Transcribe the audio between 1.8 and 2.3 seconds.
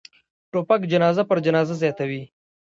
زیاتوي.